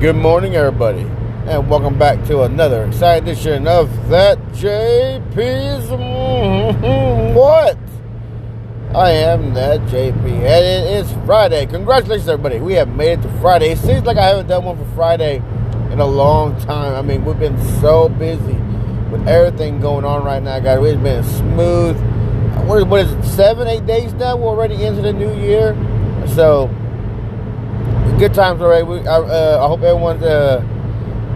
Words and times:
Good 0.00 0.14
morning, 0.14 0.54
everybody, 0.54 1.00
and 1.48 1.68
welcome 1.68 1.98
back 1.98 2.24
to 2.26 2.42
another 2.42 2.84
exciting 2.84 3.30
edition 3.30 3.66
of 3.66 3.90
That 4.08 4.38
JP's 4.52 5.90
What? 7.36 7.76
I 8.94 9.10
am 9.10 9.54
That 9.54 9.80
JP, 9.90 10.24
and 10.24 10.44
it 10.44 11.00
is 11.00 11.12
Friday. 11.26 11.66
Congratulations, 11.66 12.28
everybody. 12.28 12.60
We 12.60 12.74
have 12.74 12.94
made 12.94 13.18
it 13.18 13.22
to 13.22 13.28
Friday. 13.40 13.72
It 13.72 13.78
seems 13.78 14.04
like 14.04 14.18
I 14.18 14.28
haven't 14.28 14.46
done 14.46 14.64
one 14.66 14.76
for 14.78 14.88
Friday 14.94 15.42
in 15.90 15.98
a 15.98 16.06
long 16.06 16.56
time. 16.60 16.94
I 16.94 17.02
mean, 17.02 17.24
we've 17.24 17.36
been 17.36 17.60
so 17.80 18.08
busy 18.08 18.54
with 19.10 19.26
everything 19.26 19.80
going 19.80 20.04
on 20.04 20.22
right 20.24 20.40
now, 20.40 20.60
guys. 20.60 20.78
We've 20.78 21.02
been 21.02 21.24
smooth. 21.24 21.96
What 22.68 22.78
is, 22.78 22.84
what 22.84 23.00
is 23.00 23.12
it, 23.14 23.24
seven, 23.24 23.66
eight 23.66 23.84
days 23.84 24.12
now? 24.14 24.36
We're 24.36 24.46
already 24.46 24.84
into 24.84 25.02
the 25.02 25.12
new 25.12 25.34
year. 25.40 25.74
So, 26.36 26.70
good 28.18 28.34
times 28.34 28.60
already. 28.60 28.82
We, 28.82 28.98
I, 29.06 29.16
uh, 29.16 29.64
I 29.64 29.68
hope 29.68 29.80
everyone's 29.82 30.22
uh, 30.22 30.60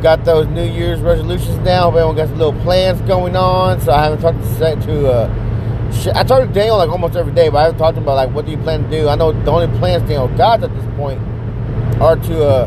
got 0.02 0.24
those 0.24 0.48
New 0.48 0.64
Year's 0.64 1.00
resolutions 1.00 1.56
now. 1.58 1.84
Hope 1.84 1.94
everyone 1.94 2.16
got 2.16 2.28
some 2.28 2.38
little 2.38 2.60
plans 2.62 3.00
going 3.02 3.36
on. 3.36 3.80
So 3.80 3.92
I 3.92 4.02
haven't 4.02 4.20
talked 4.20 4.42
to, 4.58 4.76
to 4.86 5.08
uh, 5.08 6.12
I 6.14 6.24
talk 6.24 6.46
to 6.46 6.52
Daniel 6.52 6.78
like 6.78 6.90
almost 6.90 7.14
every 7.14 7.32
day, 7.32 7.48
but 7.48 7.58
I 7.58 7.62
haven't 7.64 7.78
talked 7.78 7.94
to 7.94 8.00
him 8.00 8.04
about 8.04 8.16
like 8.16 8.30
what 8.34 8.46
do 8.46 8.50
you 8.50 8.58
plan 8.58 8.82
to 8.82 8.90
do. 8.90 9.08
I 9.08 9.14
know 9.14 9.32
the 9.32 9.50
only 9.50 9.78
plans 9.78 10.02
Daniel 10.02 10.28
got 10.36 10.64
at 10.64 10.74
this 10.74 10.96
point 10.96 11.20
are 12.00 12.16
to 12.16 12.44
uh, 12.44 12.66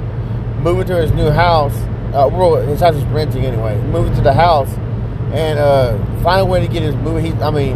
move 0.62 0.79
into 0.79 0.95
his 0.95 1.12
new 1.12 1.29
house. 1.29 1.76
Uh, 2.13 2.29
well, 2.32 2.55
his 2.55 2.79
house 2.79 2.95
is 2.95 3.04
renting 3.05 3.45
anyway. 3.45 3.77
Move 3.88 4.07
into 4.07 4.21
the 4.21 4.34
house 4.34 4.70
and 5.34 5.59
uh, 5.59 5.98
find 6.23 6.40
a 6.40 6.45
way 6.45 6.66
to 6.66 6.71
get 6.71 6.82
his 6.82 6.95
movie. 6.95 7.29
He, 7.29 7.34
I 7.41 7.52
mean, 7.52 7.76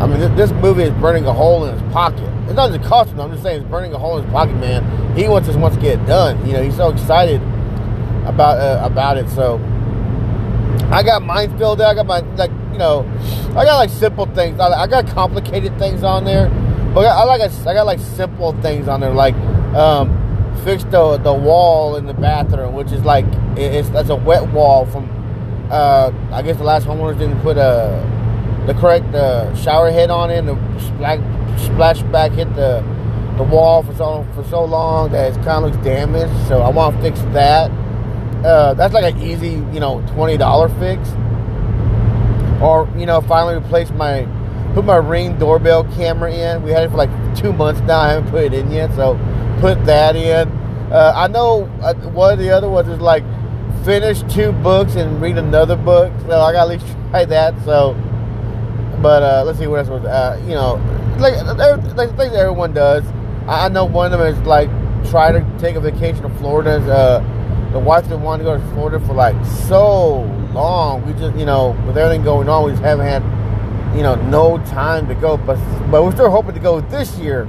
I 0.00 0.06
mean, 0.06 0.18
this, 0.18 0.48
this 0.48 0.62
movie 0.62 0.84
is 0.84 0.92
burning 0.92 1.26
a 1.26 1.32
hole 1.32 1.66
in 1.66 1.78
his 1.78 1.92
pocket. 1.92 2.24
It's 2.44 2.54
not 2.54 2.72
just 2.72 2.88
costing 2.88 3.16
him. 3.16 3.20
I'm 3.20 3.30
just 3.32 3.42
saying 3.42 3.60
it's 3.60 3.70
burning 3.70 3.92
a 3.92 3.98
hole 3.98 4.16
in 4.16 4.24
his 4.24 4.32
pocket, 4.32 4.56
man. 4.56 5.16
He 5.16 5.28
wants 5.28 5.46
just 5.46 5.58
wants 5.58 5.76
to 5.76 5.82
get 5.82 6.04
done. 6.06 6.44
You 6.46 6.54
know, 6.54 6.62
he's 6.62 6.76
so 6.76 6.88
excited 6.88 7.42
about 8.24 8.58
uh, 8.58 8.80
about 8.82 9.18
it. 9.18 9.28
So 9.28 9.58
I 10.90 11.02
got 11.02 11.22
mine 11.22 11.56
filled 11.58 11.82
out. 11.82 11.90
I 11.90 11.94
got 11.94 12.06
my 12.06 12.20
like 12.36 12.50
you 12.72 12.78
know, 12.78 13.06
I 13.50 13.64
got 13.64 13.76
like 13.76 13.90
simple 13.90 14.24
things. 14.26 14.58
I, 14.58 14.68
I 14.68 14.86
got 14.86 15.06
complicated 15.06 15.78
things 15.78 16.02
on 16.02 16.24
there, 16.24 16.48
but 16.94 17.04
I, 17.04 17.20
I 17.20 17.24
like 17.24 17.42
I 17.42 17.74
got 17.74 17.84
like 17.84 18.00
simple 18.00 18.52
things 18.62 18.88
on 18.88 19.00
there, 19.00 19.12
like 19.12 19.34
um, 19.74 20.08
fix 20.64 20.82
the 20.84 21.18
the 21.18 21.32
wall 21.32 21.96
in 21.96 22.06
the 22.06 22.14
bathroom, 22.14 22.74
which 22.74 22.90
is 22.90 23.04
like 23.04 23.26
it, 23.56 23.74
it's 23.74 23.90
that's 23.90 24.08
a 24.08 24.16
wet 24.16 24.48
wall 24.48 24.86
from. 24.86 25.18
Uh, 25.70 26.10
I 26.32 26.42
guess 26.42 26.56
the 26.56 26.64
last 26.64 26.84
homeowners 26.84 27.16
didn't 27.16 27.40
put 27.42 27.56
a 27.56 28.04
the 28.66 28.74
correct 28.74 29.14
uh, 29.14 29.54
shower 29.54 29.90
head 29.90 30.10
on 30.10 30.30
it, 30.30 30.38
and 30.38 30.48
the 30.48 30.80
splash, 30.80 31.64
splash 31.64 32.02
back 32.04 32.32
hit 32.32 32.54
the 32.56 32.84
the 33.36 33.44
wall 33.44 33.82
for 33.82 33.94
so 33.94 34.26
for 34.34 34.44
so 34.44 34.64
long 34.64 35.10
that 35.12 35.32
it 35.32 35.34
kind 35.44 35.64
of 35.64 35.70
looks 35.72 35.84
damaged. 35.84 36.48
So 36.48 36.60
I 36.60 36.68
want 36.70 36.96
to 36.96 37.02
fix 37.02 37.20
that. 37.32 37.70
Uh, 38.44 38.74
that's 38.74 38.94
like 38.94 39.14
an 39.14 39.22
easy, 39.22 39.62
you 39.72 39.80
know, 39.80 40.04
twenty 40.14 40.36
dollar 40.36 40.68
fix. 40.68 41.08
Or 42.62 42.88
you 42.96 43.06
know, 43.06 43.20
finally 43.22 43.56
replace 43.56 43.90
my 43.90 44.26
put 44.74 44.84
my 44.84 44.96
ring 44.96 45.38
doorbell 45.38 45.84
camera 45.94 46.32
in. 46.32 46.62
We 46.62 46.70
had 46.70 46.84
it 46.84 46.90
for 46.90 46.96
like 46.96 47.10
two 47.36 47.52
months 47.52 47.80
now. 47.82 48.00
I 48.00 48.12
haven't 48.12 48.30
put 48.30 48.44
it 48.44 48.52
in 48.54 48.70
yet, 48.70 48.94
so 48.94 49.18
put 49.60 49.84
that 49.86 50.16
in. 50.16 50.48
Uh, 50.92 51.12
I 51.14 51.28
know 51.28 51.64
uh, 51.82 51.94
one 52.10 52.32
of 52.32 52.38
the 52.38 52.50
other 52.50 52.68
ones 52.68 52.88
is 52.88 53.00
like 53.00 53.24
finish 53.84 54.22
two 54.32 54.52
books 54.52 54.96
and 54.96 55.20
read 55.20 55.38
another 55.38 55.76
book. 55.76 56.12
So 56.26 56.40
I 56.40 56.52
got 56.52 56.66
to 56.66 56.74
at 56.74 56.80
least 56.80 56.96
try 57.10 57.24
that. 57.24 57.54
So, 57.64 57.92
but 59.02 59.22
uh, 59.22 59.42
let's 59.44 59.58
see 59.58 59.66
what 59.66 59.78
else 59.80 59.88
was. 59.88 60.04
Uh, 60.04 60.40
you 60.42 60.54
know, 60.54 60.74
like 61.18 61.34
like 61.96 62.16
things 62.16 62.34
everyone 62.34 62.72
does. 62.72 63.04
I 63.48 63.68
know 63.68 63.84
one 63.84 64.12
of 64.12 64.18
them 64.18 64.26
is 64.28 64.38
like 64.46 64.70
try 65.10 65.32
to 65.32 65.44
take 65.58 65.76
a 65.76 65.80
vacation 65.80 66.22
to 66.22 66.28
Florida. 66.38 66.76
Uh, 66.90 67.72
the 67.72 67.78
wife 67.78 68.04
didn't 68.04 68.22
want 68.22 68.40
to 68.40 68.44
go 68.44 68.56
to 68.56 68.64
Florida 68.72 69.04
for 69.06 69.14
like 69.14 69.36
so 69.68 70.22
long. 70.52 71.06
We 71.06 71.12
just, 71.12 71.36
you 71.36 71.46
know, 71.46 71.70
with 71.86 71.96
everything 71.96 72.24
going 72.24 72.48
on, 72.48 72.64
we 72.64 72.72
just 72.72 72.82
haven't 72.82 73.06
had, 73.06 73.22
you 73.96 74.02
know, 74.02 74.16
no 74.16 74.58
time 74.66 75.06
to 75.08 75.14
go. 75.14 75.36
But 75.36 75.56
but 75.90 76.02
we're 76.04 76.12
still 76.12 76.30
hoping 76.30 76.54
to 76.54 76.60
go 76.60 76.80
this 76.80 77.16
year 77.18 77.46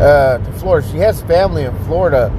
uh, 0.00 0.38
to 0.38 0.52
Florida. 0.52 0.86
She 0.88 0.98
has 0.98 1.22
family 1.22 1.64
in 1.64 1.76
Florida, 1.84 2.30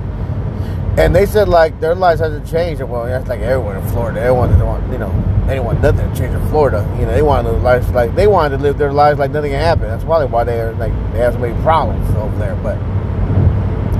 and 0.98 1.16
they 1.16 1.26
said 1.26 1.50
like 1.50 1.80
their 1.80 1.96
lives 1.96 2.22
hasn't 2.22 2.48
changed. 2.48 2.82
Well, 2.84 3.06
that's 3.06 3.28
like 3.28 3.40
everyone 3.40 3.78
in 3.78 3.88
Florida. 3.90 4.22
Everyone 4.22 4.50
doesn't 4.50 4.66
want, 4.66 4.92
you 4.92 5.00
know, 5.00 5.46
they 5.48 5.60
want 5.60 5.82
nothing 5.82 6.08
to 6.08 6.16
change 6.18 6.34
in 6.34 6.50
Florida. 6.50 6.88
You 7.00 7.06
know, 7.06 7.14
they 7.14 7.24
want 7.24 7.48
live 7.48 7.64
lives 7.64 7.90
like 7.90 8.14
they 8.16 8.28
wanted 8.28 8.58
to 8.58 8.64
live 8.64 8.78
their 8.78 8.94
lives 8.94 9.18
like 9.18 9.32
nothing 9.32 9.54
happened. 9.54 9.90
That's 9.90 10.04
probably 10.04 10.28
why 10.28 10.44
they 10.44 10.60
are 10.62 10.74
like 10.74 10.92
they 11.12 11.20
have 11.20 11.34
so 11.34 11.40
many 11.40 11.60
problems 11.64 12.08
over 12.16 12.38
there. 12.38 12.56
But 12.58 12.78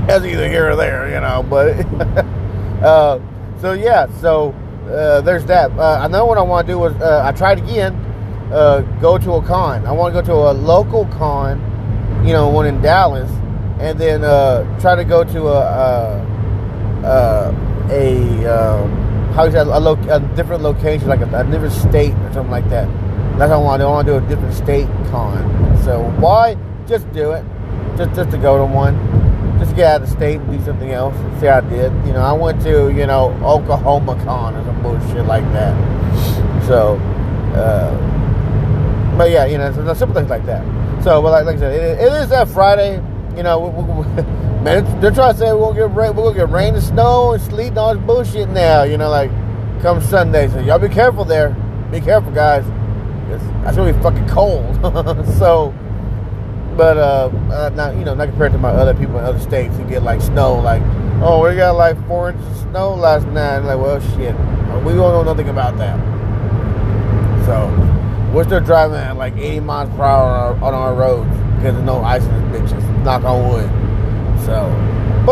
that's 0.06 0.24
either 0.24 0.48
here 0.48 0.70
or 0.70 0.76
there, 0.76 1.08
you 1.08 1.20
know. 1.20 1.42
But 1.42 1.84
uh, 2.84 3.18
so 3.60 3.72
yeah, 3.72 4.06
so 4.20 4.52
uh, 4.86 5.20
there's 5.22 5.44
that. 5.46 5.72
Uh, 5.72 6.06
know 6.06 6.26
what 6.26 6.38
I 6.38 6.42
want 6.42 6.66
to 6.68 6.72
do 6.72 6.78
was 6.78 6.94
uh, 6.94 7.22
I 7.24 7.32
tried 7.32 7.58
again. 7.58 7.94
Uh, 8.52 8.82
go 9.00 9.18
to 9.18 9.32
a 9.32 9.42
con. 9.42 9.84
I 9.84 9.90
want 9.90 10.14
to 10.14 10.22
go 10.22 10.26
to 10.26 10.50
a 10.50 10.52
local 10.52 11.06
con, 11.06 11.58
you 12.24 12.32
know, 12.32 12.48
one 12.48 12.66
in 12.66 12.80
Dallas, 12.80 13.28
and 13.80 13.98
then 13.98 14.22
uh, 14.22 14.78
try 14.78 14.94
to 14.94 15.02
go 15.02 15.24
to 15.24 15.48
a 15.48 16.33
a, 17.04 17.54
a 17.90 18.46
um, 18.46 18.90
how 19.34 19.44
you 19.44 19.52
say 19.52 19.58
a, 19.58 19.64
lo- 19.64 19.98
a 20.08 20.20
different 20.36 20.62
location, 20.62 21.08
like 21.08 21.20
a, 21.20 21.40
a, 21.40 21.44
different 21.44 21.72
state 21.72 22.14
or 22.14 22.32
something 22.32 22.50
like 22.50 22.68
that. 22.70 22.88
That's 23.38 23.50
what 23.50 23.52
I 23.52 23.56
want. 23.56 23.82
I 23.82 23.86
want 23.86 24.06
to 24.06 24.18
do 24.18 24.24
a 24.24 24.28
different 24.28 24.54
state 24.54 24.86
con. 25.10 25.42
So 25.84 26.02
why? 26.18 26.56
Just 26.86 27.10
do 27.12 27.32
it. 27.32 27.44
Just 27.96 28.14
just 28.14 28.30
to 28.30 28.38
go 28.38 28.58
to 28.58 28.64
one 28.64 28.96
just 29.58 29.76
get 29.76 29.86
out 29.86 30.02
of 30.02 30.08
the 30.08 30.14
state 30.14 30.40
and 30.40 30.58
do 30.58 30.64
something 30.64 30.90
else 30.90 31.14
and 31.16 31.40
see 31.40 31.46
how 31.46 31.58
I 31.58 31.60
did. 31.62 31.92
You 32.06 32.12
know, 32.12 32.20
I 32.20 32.32
went 32.32 32.60
to, 32.62 32.92
you 32.92 33.06
know, 33.06 33.30
Oklahoma 33.42 34.14
Con 34.24 34.54
or 34.56 34.64
some 34.64 34.82
bullshit 34.82 35.26
like 35.26 35.44
that. 35.52 35.74
So, 36.66 36.96
uh, 37.54 39.16
but 39.16 39.30
yeah, 39.30 39.46
you 39.46 39.58
know, 39.58 39.70
simple 39.94 40.14
things 40.14 40.30
like 40.30 40.44
that. 40.46 40.64
So, 41.02 41.22
but 41.22 41.30
like, 41.30 41.44
like 41.44 41.56
I 41.56 41.60
said, 41.60 41.72
it, 41.72 42.00
it 42.00 42.12
is 42.12 42.28
that 42.30 42.48
Friday. 42.48 43.02
You 43.36 43.42
know, 43.42 43.58
we, 43.60 43.82
we, 43.82 44.22
man, 44.64 45.00
they're 45.00 45.10
trying 45.10 45.34
to 45.34 45.38
say 45.38 45.52
we're 45.52 45.60
gonna 45.60 45.88
get 45.88 45.94
rain, 45.94 46.16
we're 46.16 46.24
gonna 46.24 46.36
get 46.36 46.50
rain 46.50 46.74
and 46.74 46.82
snow 46.82 47.32
and 47.32 47.42
sleet 47.42 47.68
and 47.68 47.78
all 47.78 47.94
this 47.94 48.04
bullshit 48.04 48.48
now. 48.48 48.82
You 48.82 48.96
know, 48.96 49.10
like 49.10 49.30
come 49.82 50.00
Sunday. 50.00 50.48
So 50.48 50.60
y'all 50.60 50.78
be 50.78 50.88
careful 50.88 51.24
there. 51.24 51.50
Be 51.92 52.00
careful, 52.00 52.32
guys. 52.32 52.64
That's 53.62 53.76
gonna 53.76 53.92
be 53.92 54.02
fucking 54.02 54.28
cold. 54.28 54.74
so 55.38 55.74
but 56.76 56.96
uh, 56.96 57.30
uh, 57.52 57.70
not 57.74 57.94
you 57.96 58.04
know 58.04 58.14
not 58.14 58.28
compared 58.28 58.52
to 58.52 58.58
my 58.58 58.70
other 58.70 58.94
people 58.94 59.18
in 59.18 59.24
other 59.24 59.38
states 59.38 59.76
who 59.76 59.84
get 59.84 60.02
like 60.02 60.20
snow 60.20 60.56
like 60.56 60.82
oh 61.22 61.48
we 61.48 61.54
got 61.54 61.76
like 61.76 61.96
four 62.08 62.30
inches 62.30 62.46
of 62.46 62.56
snow 62.70 62.94
last 62.94 63.26
night 63.28 63.58
like 63.58 63.78
well 63.78 64.00
shit 64.00 64.34
we 64.84 64.92
don't 64.92 65.12
know 65.12 65.22
nothing 65.22 65.48
about 65.48 65.78
that 65.78 65.96
so 67.46 67.70
we're 68.34 68.42
still 68.42 68.60
driving 68.60 68.96
at 68.96 69.16
like 69.16 69.36
80 69.36 69.60
miles 69.60 69.88
per 69.90 70.02
hour 70.02 70.30
on 70.30 70.64
our, 70.64 70.64
on 70.64 70.74
our 70.74 70.94
roads 70.94 71.30
because 71.56 71.74
there's 71.74 71.86
no 71.86 72.02
ice 72.02 72.24
in 72.24 72.50
this 72.50 72.72
bitches 72.72 73.04
knock 73.04 73.22
on 73.22 73.48
wood 73.48 73.83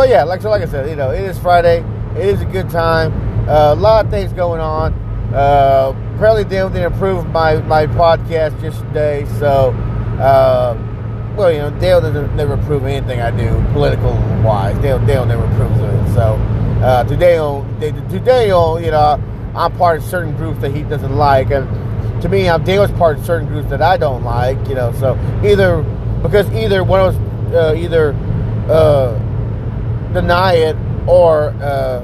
yeah 0.04 0.24
like 0.24 0.40
so 0.40 0.50
like 0.50 0.62
I 0.62 0.66
said 0.66 0.88
you 0.88 0.96
know 0.96 1.10
it 1.10 1.22
is 1.22 1.38
Friday 1.38 1.84
it 2.16 2.26
is 2.26 2.40
a 2.40 2.46
good 2.46 2.70
time 2.70 3.12
uh, 3.48 3.72
a 3.72 3.74
lot 3.74 4.04
of 4.04 4.10
things 4.10 4.32
going 4.32 4.60
on 4.60 4.92
uh, 5.34 5.92
apparently 6.14 6.44
they 6.44 6.56
didn't 6.56 6.92
approve 6.92 7.26
my 7.28 7.56
my 7.62 7.86
podcast 7.86 8.60
yesterday 8.62 9.24
so 9.38 9.70
uh, 10.20 10.76
well, 11.36 11.50
you 11.50 11.58
know, 11.58 11.70
Dale 11.80 12.00
doesn't 12.00 12.36
never 12.36 12.54
approve 12.54 12.84
anything 12.84 13.20
I 13.20 13.30
do 13.30 13.48
political 13.72 14.12
wise. 14.44 14.78
Dale, 14.78 15.04
Dale 15.06 15.24
never 15.24 15.44
approves 15.44 15.80
of 15.80 15.88
it. 15.88 16.14
So 16.14 16.34
uh, 16.84 17.04
today, 17.04 17.38
on 17.38 17.80
today, 17.80 18.50
on 18.50 18.84
you 18.84 18.90
know, 18.90 19.22
I'm 19.54 19.76
part 19.76 19.98
of 19.98 20.04
certain 20.04 20.36
groups 20.36 20.60
that 20.60 20.74
he 20.74 20.82
doesn't 20.82 21.16
like, 21.16 21.50
and 21.50 22.22
to 22.22 22.28
me, 22.28 22.48
I'm 22.48 22.62
Dale's 22.64 22.90
part 22.92 23.18
of 23.18 23.24
certain 23.24 23.48
groups 23.48 23.70
that 23.70 23.80
I 23.80 23.96
don't 23.96 24.24
like. 24.24 24.58
You 24.68 24.74
know, 24.74 24.92
so 24.92 25.18
either 25.44 25.82
because 26.22 26.50
either 26.52 26.84
one 26.84 27.00
of 27.00 27.14
us 27.14 27.54
uh, 27.54 27.74
either 27.76 28.12
uh, 28.68 29.18
deny 30.12 30.54
it 30.54 30.76
or 31.06 31.50
uh, 31.60 32.02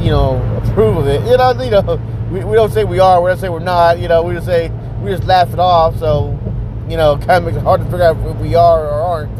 you 0.00 0.10
know 0.10 0.40
approve 0.62 0.96
of 0.96 1.06
it. 1.06 1.20
You 1.28 1.36
know, 1.36 1.62
you 1.62 1.70
know, 1.70 2.28
we, 2.30 2.44
we 2.44 2.54
don't 2.54 2.72
say 2.72 2.84
we 2.84 3.00
are. 3.00 3.22
We 3.22 3.30
don't 3.30 3.38
say 3.38 3.48
we're 3.48 3.58
not. 3.58 3.98
You 3.98 4.08
know, 4.08 4.22
we 4.22 4.34
just 4.34 4.46
say 4.46 4.70
we 5.02 5.10
just 5.10 5.24
laugh 5.24 5.52
it 5.52 5.58
off. 5.58 5.96
So 5.98 6.38
you 6.88 6.96
know, 6.96 7.18
kind 7.18 7.30
of 7.30 7.44
makes 7.44 7.56
it 7.56 7.62
hard 7.62 7.80
to 7.80 7.86
figure 7.86 8.02
out 8.02 8.16
if 8.16 8.36
we 8.38 8.54
are 8.54 8.86
or 8.86 9.02
aren't. 9.02 9.38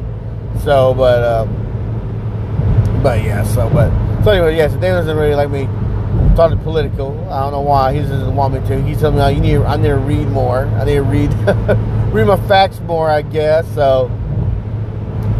So, 0.63 0.93
but, 0.95 1.25
um, 1.25 3.03
but 3.03 3.23
yeah, 3.23 3.43
so, 3.43 3.71
but, 3.71 3.91
so 4.23 4.33
anyway, 4.33 4.57
yeah, 4.57 4.69
so 4.69 4.79
Dan 4.79 4.95
doesn't 4.95 5.17
really 5.17 5.35
like 5.35 5.51
me 5.51 5.65
talking 6.37 6.59
political. 6.59 7.13
I 7.31 7.41
don't 7.41 7.53
know 7.53 7.61
why. 7.61 7.95
He 7.95 8.01
doesn't 8.01 8.35
want 8.35 8.55
me 8.55 8.61
to. 8.69 8.83
He's 8.83 9.01
telling 9.01 9.17
me, 9.17 9.23
oh, 9.23 9.29
you 9.29 9.41
need, 9.41 9.57
I 9.65 9.77
need 9.77 9.89
to 9.89 9.97
read 9.97 10.29
more. 10.29 10.67
I 10.67 10.85
need 10.85 10.95
to 10.95 11.03
read, 11.03 11.33
read 12.13 12.27
my 12.27 12.37
facts 12.49 12.81
more, 12.81 13.11
I 13.11 13.23
guess. 13.23 13.67
So, 13.75 14.09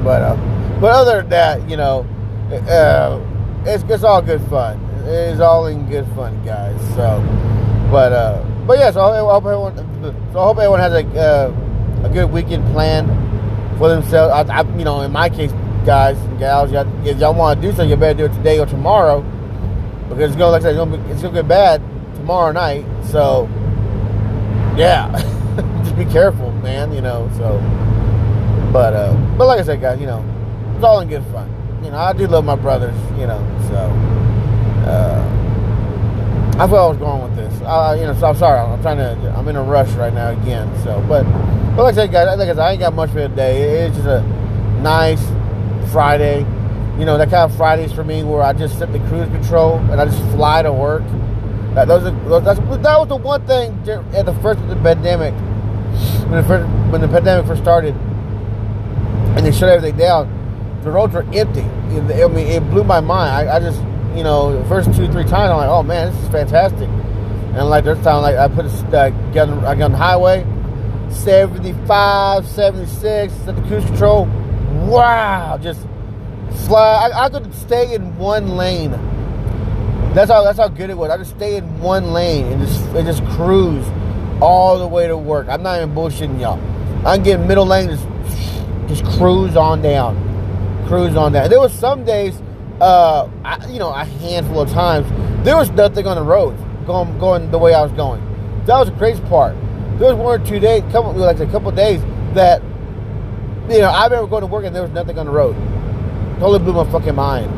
but, 0.03 0.23
uh, 0.23 0.81
but 0.81 0.93
other 0.93 1.21
than 1.21 1.31
that, 1.31 1.69
you 1.69 1.77
know, 1.77 2.07
uh, 2.53 3.21
it's, 3.65 3.85
it's 3.85 4.05
all 4.05 4.23
good 4.23 4.41
fun. 4.49 4.79
It's 5.05 5.41
all 5.41 5.67
in 5.67 5.89
good 5.89 6.07
fun, 6.15 6.45
guys. 6.45 6.81
So, 6.95 7.23
but, 7.91 8.13
uh, 8.13 8.45
but 8.67 8.79
yeah, 8.79 8.91
so 8.91 9.01
I 9.01 9.19
hope 9.19 9.45
everyone, 9.45 9.77
so 10.33 10.41
I 10.41 10.45
hope 10.45 10.59
everyone 10.59 10.81
has 10.81 10.93
a, 10.93 11.07
uh, 11.19 12.05
a 12.05 12.09
good 12.11 12.31
weekend 12.31 12.65
plan 12.73 13.07
for 13.79 13.89
themselves. 13.89 14.51
I, 14.51 14.61
I, 14.61 14.77
you 14.77 14.85
know, 14.85 15.01
in 15.03 15.13
my 15.13 15.29
case, 15.29 15.53
guys 15.87 16.19
and 16.19 16.39
gals, 16.39 16.71
y'all, 16.71 17.07
if 17.07 17.19
y'all 17.19 17.35
want 17.35 17.61
to 17.61 17.67
do 17.67 17.73
something, 17.73 17.89
you 17.89 17.97
better 17.97 18.19
do 18.19 18.25
it 18.27 18.37
today 18.37 18.59
or 18.59 18.67
tomorrow. 18.67 19.23
because 20.09 20.31
it's 20.31 20.37
gonna 20.37 20.51
like 20.51 20.61
I 20.61 20.65
said, 20.65 20.71
it's 20.71 20.79
gonna, 20.79 20.99
be, 20.99 21.11
it's 21.11 21.23
gonna 21.23 21.35
get 21.35 21.49
bad 21.49 21.81
tomorrow 22.15 22.53
night. 22.53 22.85
So 23.05 23.49
yeah, 24.77 25.11
just 25.83 25.97
be 25.97 26.05
careful, 26.05 26.53
man. 26.53 26.93
You 26.93 27.01
know. 27.01 27.31
So, 27.37 27.59
but 28.73 28.93
uh, 28.93 29.15
but 29.39 29.47
like 29.47 29.61
I 29.61 29.63
said, 29.63 29.81
guys, 29.81 29.99
you 29.99 30.07
know, 30.07 30.23
it's 30.75 30.85
all 30.85 31.01
in 31.01 31.09
good 31.09 31.25
fun. 31.33 31.49
You 31.83 31.91
know, 31.91 31.99
I 31.99 32.13
do 32.13 32.27
love 32.27 32.45
my 32.45 32.57
brothers. 32.57 32.97
You 33.19 33.27
know, 33.27 33.39
so. 33.69 33.77
Uh, 34.89 35.35
I 36.59 36.67
thought 36.67 36.87
I 36.87 36.89
was 36.89 36.99
going 36.99 37.23
with 37.23 37.37
this. 37.37 37.63
Uh, 37.63 37.97
you 37.99 38.05
know, 38.05 38.15
so 38.15 38.27
I'm 38.27 38.37
sorry. 38.37 38.59
I'm 38.59 38.83
trying 38.83 38.97
to. 38.97 39.35
I'm 39.37 39.47
in 39.47 39.55
a 39.55 39.63
rush 39.63 39.91
right 39.93 40.13
now 40.13 40.31
again. 40.31 40.69
So, 40.83 41.01
but, 41.09 41.23
but 41.77 41.85
like 41.85 41.93
I 41.95 41.97
said, 41.97 42.11
guys, 42.11 42.37
like 42.37 42.49
I 42.49 42.53
said, 42.53 42.59
I 42.59 42.73
ain't 42.73 42.81
got 42.81 42.95
much 42.95 43.11
for 43.11 43.29
today. 43.29 43.87
It's 43.87 43.95
just 43.95 44.09
a 44.09 44.23
nice 44.83 45.25
Friday. 45.93 46.41
You 46.99 47.05
know, 47.05 47.17
that 47.17 47.31
kind 47.31 47.49
of 47.49 47.57
Fridays 47.57 47.93
for 47.93 48.03
me 48.03 48.25
where 48.25 48.43
I 48.43 48.53
just 48.53 48.77
set 48.77 48.93
the 48.93 48.99
cruise 49.07 49.29
control 49.29 49.77
and 49.77 50.01
I 50.01 50.07
just 50.07 50.21
fly 50.35 50.63
to 50.63 50.73
work. 50.73 51.05
That, 51.75 51.87
those 51.87 52.03
that's, 52.43 52.59
that 52.59 52.99
was 52.99 53.07
the 53.07 53.15
one 53.15 53.47
thing 53.47 53.71
at 53.89 54.27
the 54.27 54.35
first 54.43 54.59
of 54.59 54.67
the 54.67 54.75
pandemic, 54.75 55.33
when 56.25 56.43
the, 56.43 56.49
first, 56.49 56.69
when 56.91 57.01
the 57.01 57.07
pandemic 57.07 57.47
first 57.47 57.63
started, 57.63 57.95
and 57.95 59.47
they 59.47 59.53
shut 59.53 59.69
everything 59.69 59.97
down. 59.97 60.38
The 60.89 60.95
roads 60.95 61.13
were 61.13 61.27
empty. 61.35 61.61
I 61.61 62.29
mean, 62.29 62.47
it 62.47 62.61
blew 62.71 62.83
my 62.83 63.01
mind. 63.01 63.51
I, 63.51 63.57
I 63.57 63.61
just 63.61 63.79
you 64.17 64.23
know, 64.25 64.59
the 64.59 64.67
first 64.71 64.95
two, 64.95 65.07
three 65.13 65.25
times, 65.25 65.51
I'm 65.51 65.59
like, 65.59 65.69
oh 65.69 65.83
man, 65.83 66.11
this 66.11 66.23
is 66.23 66.31
fantastic. 66.31 66.89
And 66.89 67.69
like 67.69 67.85
this 67.85 68.03
time, 68.03 68.23
like 68.23 68.37
I 68.37 68.49
put 68.49 68.65
a, 68.65 68.99
uh, 68.99 69.11
get 69.33 69.51
I 69.51 69.75
the 69.75 69.97
highway, 69.97 70.47
75, 71.11 72.47
76, 72.47 73.35
set 73.35 73.55
the 73.55 73.63
cruise 73.69 73.85
control. 73.85 74.25
Wow, 74.87 75.59
just 75.61 75.83
slide. 76.53 77.11
I, 77.13 77.27
I 77.27 77.29
could 77.29 77.53
stay 77.53 77.95
in 77.95 78.17
one 78.17 78.57
lane. 78.57 78.93
That's 80.15 80.31
how 80.31 80.43
that's 80.43 80.59
how 80.59 80.69
good 80.69 80.89
it 80.89 80.97
was. 80.97 81.11
I 81.11 81.19
just 81.19 81.37
stay 81.37 81.57
in 81.57 81.81
one 81.81 82.15
lane 82.15 82.47
and 82.47 82.67
just 82.67 82.81
and 82.87 83.07
just 83.07 83.23
cruise 83.37 83.87
all 84.41 84.79
the 84.79 84.89
way 84.89 85.07
to 85.07 85.19
work. 85.19 85.49
I'm 85.51 85.63
not 85.63 85.77
even 85.77 85.95
bullshitting 85.95 86.41
y'all. 86.41 86.59
I 87.07 87.17
can 87.17 87.25
get 87.25 87.41
middle 87.41 87.67
lane, 87.67 87.91
just 87.91 88.07
just 88.89 89.05
cruise 89.19 89.55
on 89.55 89.83
down, 89.83 90.17
cruise 90.89 91.15
on 91.17 91.33
that. 91.33 91.51
There 91.51 91.61
was 91.61 91.73
some 91.73 92.05
days 92.05 92.41
uh, 92.81 93.29
I, 93.45 93.67
you 93.69 93.79
know, 93.79 93.93
a 93.93 94.05
handful 94.05 94.61
of 94.61 94.71
times, 94.71 95.07
there 95.45 95.57
was 95.57 95.71
nothing 95.71 96.07
on 96.07 96.17
the 96.17 96.23
road 96.23 96.57
going 96.87 97.19
going 97.19 97.51
the 97.51 97.59
way 97.59 97.75
I 97.75 97.83
was 97.83 97.93
going. 97.93 98.23
That 98.67 98.79
was 98.79 98.91
the 98.91 98.97
crazy 98.97 99.21
part. 99.23 99.55
There 99.99 100.09
was 100.09 100.17
one 100.17 100.41
or 100.41 100.45
two 100.45 100.61
days, 100.61 100.83
couple 100.93 101.13
like 101.13 101.41
a 101.41 101.47
couple 101.47 101.71
days 101.73 102.01
that 102.35 102.63
you 103.69 103.81
know 103.81 103.91
I 103.91 104.05
remember 104.05 104.29
going 104.29 104.43
to 104.43 104.47
work 104.47 104.65
and 104.65 104.75
there 104.75 104.83
was 104.83 104.93
nothing 104.93 105.19
on 105.19 105.27
the 105.27 105.33
road. 105.33 105.57
Totally 106.39 106.61
blew 106.61 106.73
my 106.73 106.91
fucking 106.91 107.15
mind. 107.15 107.51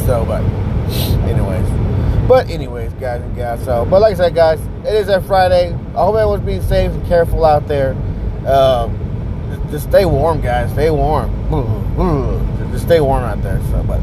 So, 0.00 0.24
but 0.26 0.42
anyways, 1.28 2.28
but 2.28 2.50
anyways, 2.50 2.92
guys 2.94 3.22
and 3.22 3.34
gals. 3.34 3.64
So, 3.64 3.86
but 3.86 4.00
like 4.02 4.14
I 4.14 4.16
said, 4.16 4.34
guys, 4.34 4.60
it 4.86 4.94
is 4.94 5.06
that 5.06 5.24
Friday. 5.24 5.72
I 5.72 6.04
hope 6.04 6.16
everyone's 6.16 6.44
being 6.44 6.62
safe 6.62 6.92
and 6.92 7.06
careful 7.06 7.44
out 7.44 7.66
there. 7.66 7.92
Um, 8.46 9.07
just 9.70 9.88
stay 9.88 10.04
warm, 10.04 10.40
guys. 10.40 10.70
Stay 10.72 10.90
warm 10.90 11.28
just 12.78 12.86
stay 12.86 13.00
warm 13.00 13.24
out 13.24 13.42
there. 13.42 13.60
So, 13.70 13.82
but 13.84 14.00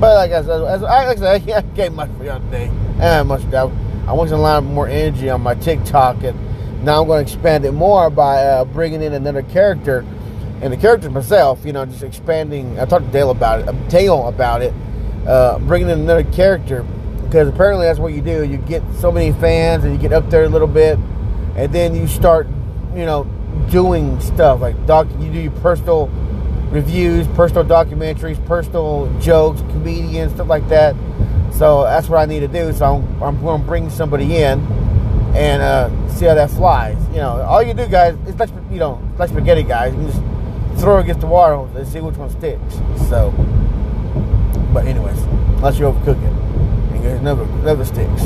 but 0.00 0.14
like 0.14 0.32
I 0.32 0.42
said, 0.42 0.62
as, 0.62 0.82
like 0.82 1.18
I 1.18 1.38
said, 1.38 1.50
I 1.50 1.60
get 1.74 1.92
much 1.92 2.10
for 2.16 2.24
y'all 2.24 2.40
today. 2.40 2.70
And 3.00 3.28
much 3.28 3.48
doubt. 3.50 3.72
I 4.06 4.12
want 4.12 4.30
to 4.30 4.60
more 4.62 4.88
energy 4.88 5.28
on 5.28 5.42
my 5.42 5.54
TikTok, 5.54 6.22
and 6.22 6.84
now 6.84 7.02
I'm 7.02 7.08
going 7.08 7.24
to 7.24 7.32
expand 7.32 7.64
it 7.64 7.72
more 7.72 8.08
by 8.08 8.42
uh, 8.42 8.64
bringing 8.64 9.02
in 9.02 9.12
another 9.12 9.42
character, 9.42 10.04
and 10.62 10.72
the 10.72 10.76
character 10.76 11.10
myself. 11.10 11.64
You 11.64 11.72
know, 11.72 11.84
just 11.84 12.02
expanding. 12.02 12.78
I 12.78 12.86
talked 12.86 13.06
to 13.06 13.12
Dale 13.12 13.30
about 13.30 13.60
it. 13.60 13.68
Uh, 13.68 13.72
Dale 13.88 14.28
about 14.28 14.62
it. 14.62 14.72
Uh, 15.26 15.58
bringing 15.58 15.90
in 15.90 16.00
another 16.00 16.24
character 16.24 16.86
because 17.24 17.48
apparently 17.48 17.84
that's 17.84 17.98
what 17.98 18.14
you 18.14 18.22
do. 18.22 18.44
You 18.44 18.56
get 18.56 18.82
so 18.94 19.12
many 19.12 19.32
fans, 19.38 19.84
and 19.84 19.92
you 19.92 19.98
get 19.98 20.12
up 20.12 20.30
there 20.30 20.44
a 20.44 20.48
little 20.48 20.68
bit, 20.68 20.98
and 21.56 21.72
then 21.72 21.94
you 21.94 22.06
start, 22.06 22.46
you 22.94 23.04
know, 23.04 23.30
doing 23.70 24.20
stuff 24.20 24.60
like 24.60 24.86
doc. 24.86 25.06
You 25.18 25.30
do 25.32 25.40
your 25.40 25.52
personal 25.52 26.08
reviews, 26.70 27.26
personal 27.28 27.64
documentaries, 27.64 28.44
personal 28.46 29.12
jokes, 29.20 29.60
comedians, 29.72 30.34
stuff 30.34 30.48
like 30.48 30.68
that. 30.68 30.94
So 31.52 31.84
that's 31.84 32.08
what 32.08 32.18
I 32.18 32.26
need 32.26 32.40
to 32.40 32.48
do. 32.48 32.72
So 32.72 32.84
I'm, 32.84 33.22
I'm 33.22 33.40
going 33.42 33.60
to 33.60 33.66
bring 33.66 33.90
somebody 33.90 34.36
in 34.36 34.60
and 35.34 35.62
uh, 35.62 36.08
see 36.08 36.26
how 36.26 36.34
that 36.34 36.50
flies. 36.50 36.98
You 37.10 37.16
know, 37.16 37.42
all 37.42 37.62
you 37.62 37.74
do, 37.74 37.86
guys, 37.86 38.16
it's 38.26 38.38
like 38.38 38.50
you 38.70 38.78
know, 38.78 39.02
like 39.18 39.30
spaghetti, 39.30 39.62
guys. 39.62 39.94
You 39.94 40.06
just 40.06 40.22
throw 40.80 40.98
it 40.98 41.02
against 41.02 41.20
the 41.20 41.26
water 41.26 41.54
and 41.78 41.88
see 41.88 42.00
which 42.00 42.16
one 42.16 42.30
sticks. 42.30 42.74
So, 43.08 43.30
but 44.72 44.86
anyways, 44.86 45.18
unless 45.56 45.78
you 45.78 45.86
overcook 45.86 46.22
it, 46.22 47.04
it 47.04 47.22
never 47.22 47.46
never 47.62 47.84
sticks. 47.84 48.22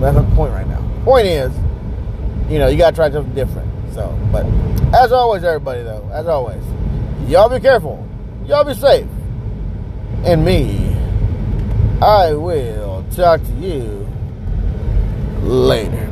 That's 0.00 0.16
the 0.16 0.26
point 0.34 0.52
right 0.52 0.66
now. 0.66 0.84
Point 1.04 1.26
is, 1.26 1.52
you 2.50 2.58
know, 2.58 2.68
you 2.68 2.78
gotta 2.78 2.94
try 2.94 3.10
something 3.10 3.34
different. 3.34 3.68
So, 3.98 4.16
but 4.30 4.46
as 4.94 5.10
always, 5.10 5.42
everybody 5.42 5.82
though, 5.82 6.08
as 6.12 6.28
always. 6.28 6.62
Y'all 7.28 7.48
be 7.48 7.58
careful. 7.58 8.08
Y'all 8.46 8.62
be 8.62 8.72
safe. 8.72 9.08
And 10.22 10.44
me, 10.44 10.96
I 12.00 12.32
will 12.32 13.04
talk 13.16 13.42
to 13.42 13.52
you 13.54 14.08
later. 15.42 16.07